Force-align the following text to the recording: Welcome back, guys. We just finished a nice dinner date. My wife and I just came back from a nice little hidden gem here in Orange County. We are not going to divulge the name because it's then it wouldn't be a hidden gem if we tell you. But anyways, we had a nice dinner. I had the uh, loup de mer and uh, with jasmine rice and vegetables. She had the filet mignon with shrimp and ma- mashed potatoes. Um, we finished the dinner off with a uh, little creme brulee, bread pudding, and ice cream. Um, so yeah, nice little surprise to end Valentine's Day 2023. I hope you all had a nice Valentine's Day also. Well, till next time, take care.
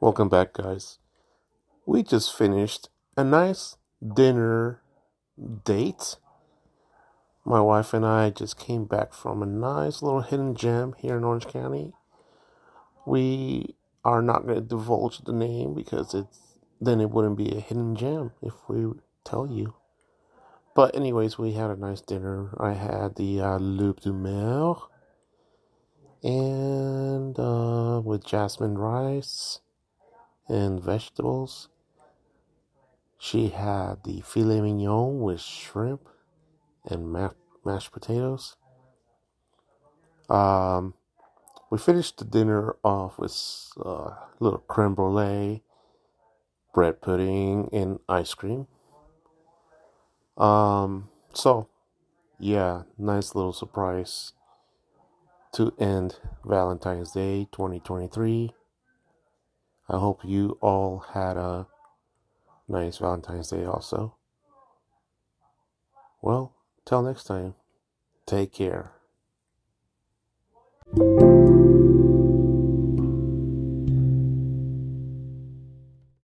Welcome 0.00 0.28
back, 0.28 0.52
guys. 0.52 0.98
We 1.84 2.04
just 2.04 2.32
finished 2.32 2.88
a 3.16 3.24
nice 3.24 3.78
dinner 4.00 4.80
date. 5.64 6.14
My 7.44 7.60
wife 7.60 7.92
and 7.92 8.06
I 8.06 8.30
just 8.30 8.56
came 8.56 8.84
back 8.84 9.12
from 9.12 9.42
a 9.42 9.46
nice 9.46 10.00
little 10.00 10.20
hidden 10.20 10.54
gem 10.54 10.94
here 10.98 11.16
in 11.16 11.24
Orange 11.24 11.48
County. 11.48 11.94
We 13.06 13.74
are 14.04 14.22
not 14.22 14.46
going 14.46 14.54
to 14.54 14.60
divulge 14.60 15.18
the 15.24 15.32
name 15.32 15.74
because 15.74 16.14
it's 16.14 16.38
then 16.80 17.00
it 17.00 17.10
wouldn't 17.10 17.36
be 17.36 17.50
a 17.50 17.60
hidden 17.60 17.96
gem 17.96 18.30
if 18.40 18.54
we 18.68 18.86
tell 19.24 19.48
you. 19.50 19.74
But 20.76 20.94
anyways, 20.94 21.38
we 21.38 21.54
had 21.54 21.70
a 21.70 21.76
nice 21.76 22.02
dinner. 22.02 22.54
I 22.60 22.74
had 22.74 23.16
the 23.16 23.40
uh, 23.40 23.58
loup 23.58 24.02
de 24.02 24.12
mer 24.12 24.76
and 26.22 27.36
uh, 27.36 28.00
with 28.04 28.24
jasmine 28.24 28.78
rice 28.78 29.58
and 30.48 30.82
vegetables. 30.82 31.68
She 33.18 33.48
had 33.48 34.04
the 34.04 34.20
filet 34.20 34.60
mignon 34.60 35.20
with 35.20 35.40
shrimp 35.40 36.08
and 36.84 37.10
ma- 37.10 37.30
mashed 37.64 37.92
potatoes. 37.92 38.56
Um, 40.28 40.94
we 41.70 41.78
finished 41.78 42.18
the 42.18 42.24
dinner 42.24 42.76
off 42.84 43.18
with 43.18 43.34
a 43.78 43.82
uh, 43.82 44.14
little 44.40 44.60
creme 44.60 44.94
brulee, 44.94 45.62
bread 46.72 47.00
pudding, 47.00 47.68
and 47.72 47.98
ice 48.08 48.34
cream. 48.34 48.66
Um, 50.36 51.08
so 51.34 51.68
yeah, 52.38 52.82
nice 52.96 53.34
little 53.34 53.52
surprise 53.52 54.32
to 55.52 55.74
end 55.78 56.20
Valentine's 56.44 57.12
Day 57.12 57.48
2023. 57.50 58.54
I 59.88 59.98
hope 59.98 60.20
you 60.24 60.58
all 60.60 60.98
had 61.14 61.36
a 61.36 61.66
nice 62.68 62.98
Valentine's 62.98 63.48
Day 63.48 63.64
also. 63.64 64.16
Well, 66.20 66.54
till 66.84 67.02
next 67.02 67.24
time, 67.24 67.54
take 68.26 68.52
care. 68.52 68.92